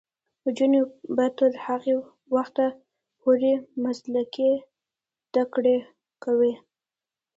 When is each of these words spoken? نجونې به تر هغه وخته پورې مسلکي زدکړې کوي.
نجونې 0.43 0.81
به 1.15 1.25
تر 1.37 1.51
هغه 1.65 1.95
وخته 2.35 2.67
پورې 3.21 3.53
مسلکي 3.83 4.51
زدکړې 5.29 5.77
کوي. 6.23 6.53